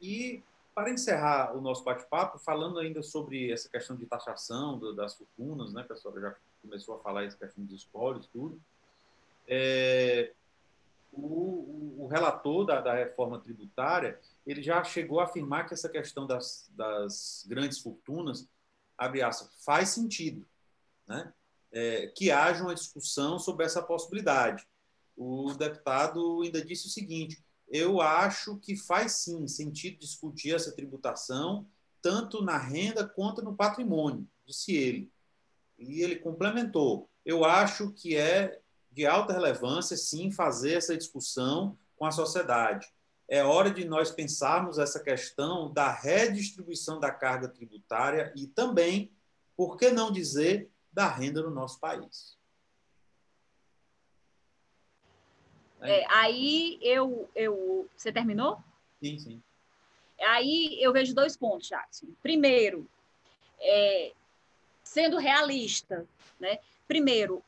[0.00, 0.42] E,
[0.74, 5.84] para encerrar o nosso bate-papo, falando ainda sobre essa questão de taxação das fortunas, né,
[5.88, 8.60] a senhora já começou a falar essa questão dos espólios, tudo,
[9.46, 10.32] é,
[11.12, 16.26] o, o, relator da, da, reforma tributária ele já chegou a afirmar que essa questão
[16.26, 18.48] das, das grandes fortunas,
[18.96, 20.46] abre aspas, faz sentido,
[21.06, 21.32] né?
[21.72, 24.66] é, que haja uma discussão sobre essa possibilidade.
[25.16, 27.42] O deputado ainda disse o seguinte:
[27.72, 31.66] eu acho que faz sim sentido discutir essa tributação,
[32.02, 35.10] tanto na renda quanto no patrimônio, disse ele.
[35.78, 38.60] E ele complementou: eu acho que é
[38.90, 42.92] de alta relevância, sim, fazer essa discussão com a sociedade.
[43.26, 49.10] É hora de nós pensarmos essa questão da redistribuição da carga tributária e também,
[49.56, 52.36] por que não dizer, da renda no nosso país.
[55.82, 57.88] É, aí eu, eu.
[57.96, 58.58] Você terminou?
[59.02, 59.42] Sim, sim.
[60.20, 62.06] Aí eu vejo dois pontos, Jackson.
[62.22, 62.88] Primeiro,
[63.60, 64.12] é,
[64.84, 66.06] sendo realista,
[66.38, 66.58] né?
[66.86, 67.42] Primeiro,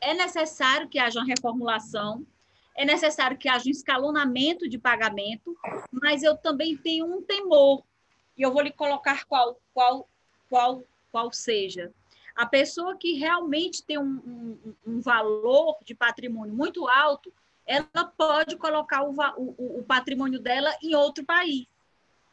[0.00, 2.24] é necessário que haja uma reformulação,
[2.76, 5.56] é necessário que haja um escalonamento de pagamento,
[5.90, 7.82] mas eu também tenho um temor,
[8.36, 10.08] e eu vou lhe colocar qual, qual,
[10.48, 11.92] qual, qual seja.
[12.34, 17.32] A pessoa que realmente tem um, um, um valor de patrimônio muito alto,
[17.70, 21.68] ela pode colocar o, o, o patrimônio dela em outro país,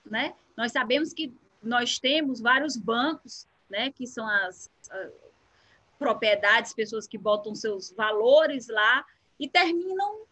[0.04, 0.34] né?
[0.58, 1.32] Nós sabemos que
[1.62, 5.12] nós temos vários bancos, né, que são as, as
[6.00, 9.06] propriedades, pessoas que botam seus valores lá
[9.40, 10.26] e terminam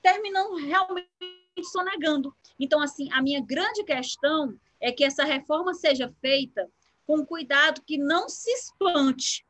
[0.00, 1.08] terminam realmente
[1.64, 2.32] sonegando.
[2.60, 6.70] Então, assim, a minha grande questão é que essa reforma seja feita
[7.06, 9.44] com cuidado, que não se espante,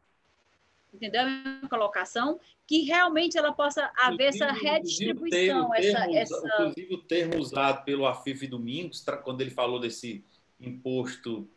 [0.94, 1.22] entendeu?
[1.22, 5.64] A minha colocação, que realmente ela possa haver essa redistribuição.
[5.64, 6.46] Inclusive, essa, termo, essa...
[6.46, 10.24] inclusive o termo usado pelo Afif Domingos, quando ele falou desse
[10.60, 11.48] imposto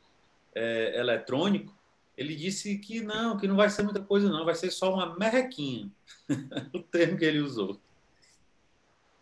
[0.53, 1.75] é, eletrônico,
[2.17, 5.17] ele disse que não, que não vai ser muita coisa, não, vai ser só uma
[5.17, 5.89] merrequinha.
[6.73, 7.79] o termo que ele usou.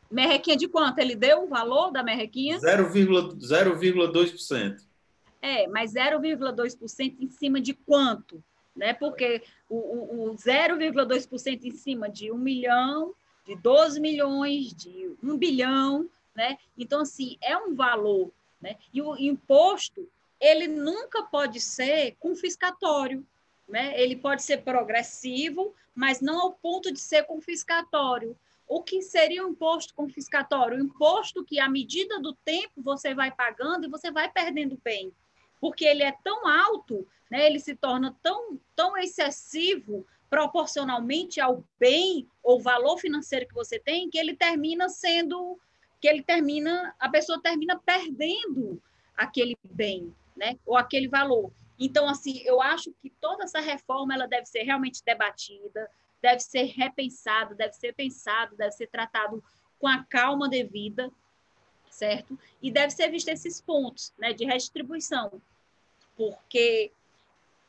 [0.09, 0.99] Merrequinha de quanto?
[0.99, 2.57] Ele deu o valor da merrequinha?
[2.59, 4.77] 0,2%.
[5.41, 8.41] É, mas 0,2% em cima de quanto?
[8.75, 8.93] Né?
[8.93, 13.13] Porque o, o 0,2% em cima de 1 milhão,
[13.45, 16.57] de 12 milhões, de 1 bilhão, né?
[16.77, 18.31] Então, assim, é um valor.
[18.61, 18.75] Né?
[18.93, 20.07] E o imposto,
[20.39, 23.25] ele nunca pode ser confiscatório.
[23.67, 23.99] Né?
[23.99, 28.37] Ele pode ser progressivo, mas não ao ponto de ser confiscatório.
[28.67, 30.77] O que seria um imposto confiscatório?
[30.77, 35.13] O imposto que, à medida do tempo, você vai pagando e você vai perdendo bem.
[35.59, 42.27] Porque ele é tão alto né, ele se torna tão, tão excessivo proporcionalmente ao bem
[42.43, 45.59] ou valor financeiro que você tem, que ele termina sendo,
[46.01, 48.81] que ele termina, a pessoa termina perdendo
[49.15, 51.51] aquele bem, né, ou aquele valor.
[51.79, 55.89] Então, assim, eu acho que toda essa reforma ela deve ser realmente debatida,
[56.21, 59.43] deve ser repensada, deve ser pensado, deve ser tratado
[59.77, 61.11] com a calma devida,
[61.95, 62.37] certo?
[62.61, 65.41] E deve ser visto esses pontos, né, de redistribuição,
[66.15, 66.91] porque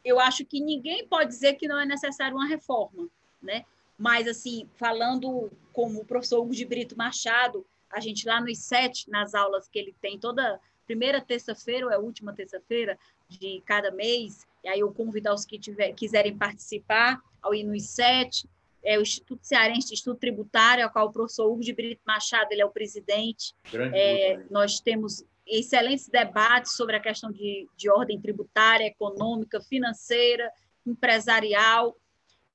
[0.04, 3.08] eu acho que ninguém pode dizer que não é necessário uma reforma,
[3.42, 3.64] né?
[3.98, 9.08] Mas, assim, falando como o professor Hugo de Brito Machado, a gente lá nos sete,
[9.10, 12.98] nas aulas que ele tem toda primeira terça-feira ou é a última terça-feira
[13.28, 17.84] de cada mês, e aí eu convido os que tiver, quiserem participar ao ir nos
[17.88, 18.48] sete,
[18.86, 22.46] é o Instituto Cearense de Estudo Tributário, ao qual o professor Hugo de Brito Machado
[22.52, 23.52] ele é o presidente.
[23.92, 30.52] É, nós temos excelentes debates sobre a questão de, de ordem tributária, econômica, financeira,
[30.86, 31.96] empresarial.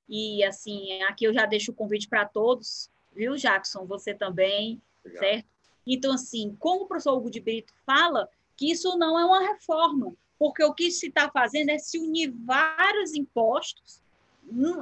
[0.08, 3.86] E, assim, aqui eu já deixo o convite para todos, viu, Jackson?
[3.86, 5.22] Você também, Obrigado.
[5.22, 5.48] certo?
[5.86, 10.14] Então, assim, como o professor Hugo de Brito fala, que isso não é uma reforma,
[10.40, 14.02] porque o que se está fazendo é se unir vários impostos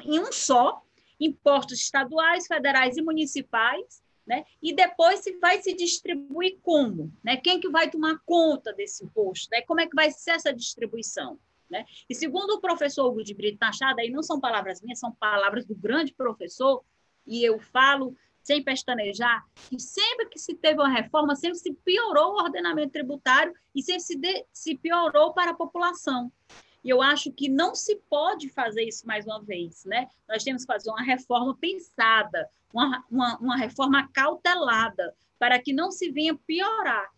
[0.04, 0.84] em um só,
[1.20, 4.46] impostos estaduais, federais e municipais, né?
[4.62, 7.38] E depois se vai se distribuir como, né?
[7.38, 9.62] Quem que vai tomar conta desse imposto, né?
[9.64, 11.40] Como é que vai ser essa distribuição,
[11.70, 11.86] né?
[12.08, 15.66] E segundo o professor Hugo de Brito Machado, aí não são palavras minhas, são palavras
[15.66, 16.84] do grande professor,
[17.26, 22.34] e eu falo sem pestanejar, que sempre que se teve uma reforma, sempre se piorou
[22.34, 26.32] o ordenamento tributário e sempre se, de, se piorou para a população.
[26.84, 30.08] E eu acho que não se pode fazer isso mais uma vez, né?
[30.28, 35.92] Nós temos que fazer uma reforma pensada, uma, uma, uma reforma cautelada, para que não
[35.92, 37.12] se venha piorar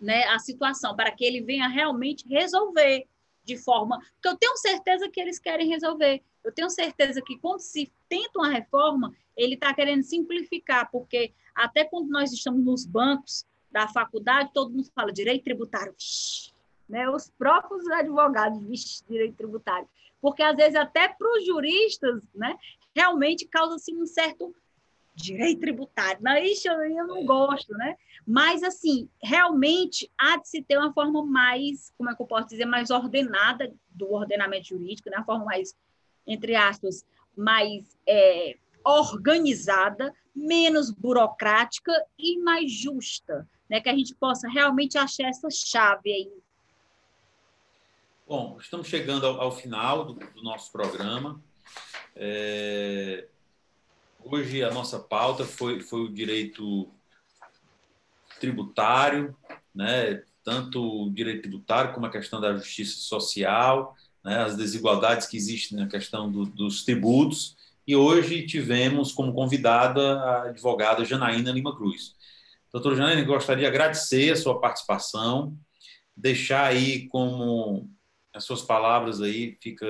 [0.00, 3.06] né, a situação, para que ele venha realmente resolver
[3.44, 3.98] de forma.
[4.14, 6.22] Porque eu tenho certeza que eles querem resolver.
[6.42, 11.84] Eu tenho certeza que quando se tenta uma reforma, ele está querendo simplificar, porque até
[11.84, 15.94] quando nós estamos nos bancos da faculdade, todo mundo fala direito tributário.
[16.90, 17.08] Né?
[17.08, 19.88] Os próprios advogados, vixe, direito tributário.
[20.20, 22.54] Porque, às vezes, até para os juristas, né,
[22.94, 24.54] realmente causa-se um certo
[25.14, 26.20] direito tributário.
[26.20, 27.96] Não, isso eu não gosto, né?
[28.26, 32.48] Mas, assim, realmente há de se ter uma forma mais, como é que eu posso
[32.48, 35.18] dizer, mais ordenada do ordenamento jurídico, né?
[35.18, 35.74] uma forma mais,
[36.26, 37.04] entre aspas,
[37.36, 43.80] mais é, organizada, menos burocrática e mais justa, né?
[43.80, 46.32] Que a gente possa realmente achar essa chave aí.
[48.30, 51.42] Bom, estamos chegando ao, ao final do, do, nosso programa.
[52.14, 53.26] É
[54.22, 56.88] Hoje a nossa pauta foi, foi o direito
[58.38, 59.36] tributário,
[59.74, 60.22] né?
[60.44, 64.38] tanto o direito tributário como a questão da justiça social, né?
[64.38, 67.56] as desigualdades que existem na questão do, dos tributos.
[67.84, 72.14] E hoje tivemos como convidada a advogada Janaína Lima Cruz.
[72.72, 75.58] Doutor Janaína, gostaria de agradecer a sua participação,
[76.16, 77.90] deixar aí como
[78.32, 79.86] as suas palavras aí, fica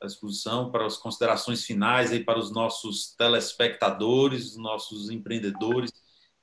[0.00, 5.92] à disposição para as considerações finais aí para os nossos telespectadores, os nossos empreendedores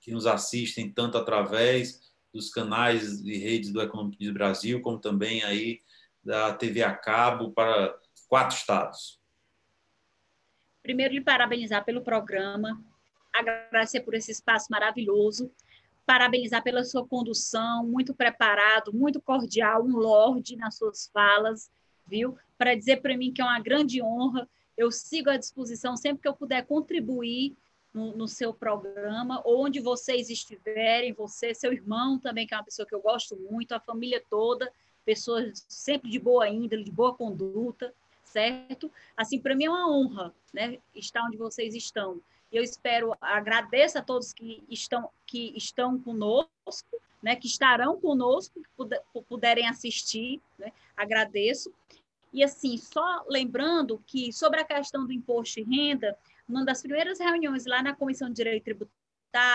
[0.01, 5.43] que nos assistem tanto através dos canais e redes do Econômico de Brasil, como também
[5.43, 5.81] aí
[6.23, 7.95] da TV a cabo para
[8.27, 9.19] quatro estados.
[10.83, 12.83] Primeiro, lhe parabenizar pelo programa,
[13.33, 15.51] agradecer por esse espaço maravilhoso,
[16.05, 21.69] parabenizar pela sua condução, muito preparado, muito cordial, um lorde nas suas falas,
[22.07, 22.37] viu?
[22.57, 24.47] Para dizer para mim que é uma grande honra.
[24.77, 27.55] Eu sigo à disposição sempre que eu puder contribuir
[27.93, 32.85] no, no, seu programa, onde vocês estiverem, você, seu irmão também, que é uma pessoa
[32.85, 34.69] que eu gosto muito, a família toda,
[35.05, 37.93] pessoas sempre de boa índole, de boa conduta,
[38.25, 38.91] certo?
[39.15, 42.19] Assim, para mim é uma honra, né, estar onde vocês estão.
[42.55, 49.21] Eu espero, agradeço a todos que estão, que estão conosco, né, que estarão conosco, que
[49.27, 51.69] puderem assistir, né, agradeço.
[52.31, 57.19] E assim, só lembrando que sobre a questão do imposto de renda, uma das primeiras
[57.19, 59.04] reuniões lá na Comissão de Direito Tributário,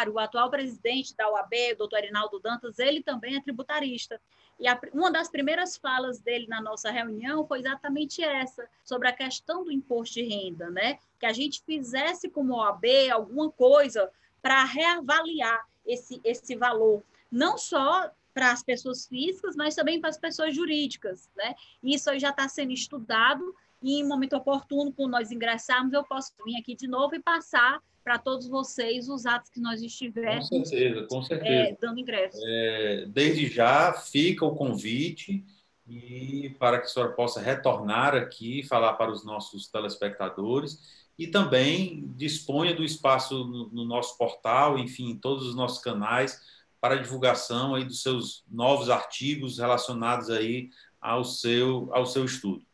[0.09, 4.20] o atual presidente da OAB, o doutor Arinaldo Dantas, ele também é tributarista.
[4.59, 9.12] E a, uma das primeiras falas dele na nossa reunião foi exatamente essa, sobre a
[9.12, 10.99] questão do imposto de renda, né?
[11.18, 14.11] Que a gente fizesse como OAB alguma coisa
[14.43, 20.18] para reavaliar esse, esse valor, não só para as pessoas físicas, mas também para as
[20.18, 21.55] pessoas jurídicas, né?
[21.83, 26.59] Isso já está sendo estudado e em momento oportuno, quando nós ingressarmos, eu posso vir
[26.59, 31.07] aqui de novo e passar para todos vocês os atos que nós estivermos com certeza,
[31.09, 31.71] com certeza.
[31.71, 32.37] É, dando ingresso.
[32.45, 35.45] É, desde já fica o convite
[35.87, 42.13] e para que a senhora possa retornar aqui falar para os nossos telespectadores e também
[42.17, 46.41] disponha do espaço no, no nosso portal, enfim, em todos os nossos canais
[46.81, 52.65] para divulgação aí dos seus novos artigos relacionados aí ao seu, ao seu estudo.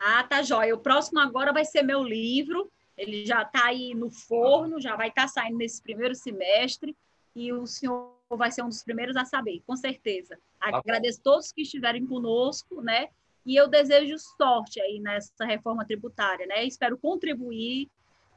[0.00, 0.74] Ah, tá jóia.
[0.74, 2.68] O próximo agora vai ser meu livro.
[2.98, 6.94] Ele já está aí no forno, já vai estar tá saindo nesse primeiro semestre.
[7.34, 10.38] E o senhor vai ser um dos primeiros a saber, com certeza.
[10.60, 13.08] Tá Agradeço todos que estiverem conosco, né?
[13.46, 16.64] E eu desejo sorte aí nessa reforma tributária, né?
[16.64, 17.88] Espero contribuir,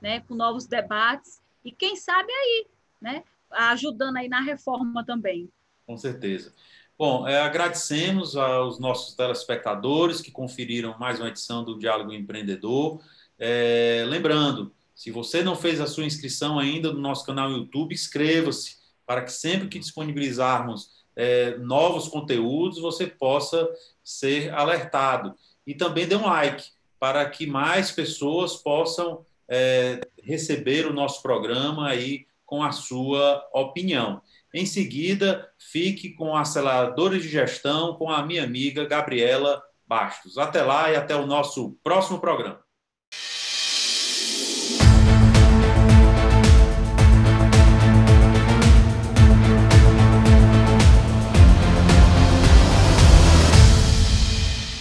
[0.02, 2.66] né, com novos debates e quem sabe aí,
[3.00, 5.48] né, ajudando aí na reforma também.
[5.86, 6.54] Com certeza.
[6.98, 13.02] Bom, é, agradecemos aos nossos telespectadores que conferiram mais uma edição do Diálogo Empreendedor.
[13.44, 18.76] É, lembrando, se você não fez a sua inscrição ainda no nosso canal YouTube, inscreva-se
[19.04, 23.68] para que sempre que disponibilizarmos é, novos conteúdos, você possa
[24.04, 25.34] ser alertado.
[25.66, 26.70] E também dê um like
[27.00, 34.22] para que mais pessoas possam é, receber o nosso programa aí com a sua opinião.
[34.54, 40.38] Em seguida, fique com aceleradores de gestão com a minha amiga Gabriela Bastos.
[40.38, 42.60] Até lá e até o nosso próximo programa.